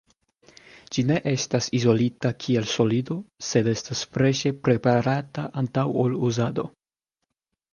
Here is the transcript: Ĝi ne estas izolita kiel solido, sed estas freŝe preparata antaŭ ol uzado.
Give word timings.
Ĝi 0.95 1.01
ne 1.09 1.17
estas 1.31 1.67
izolita 1.79 2.31
kiel 2.45 2.65
solido, 2.71 3.17
sed 3.49 3.69
estas 3.75 4.01
freŝe 4.17 4.53
preparata 4.69 5.47
antaŭ 5.63 5.85
ol 6.07 6.17
uzado. 6.31 6.67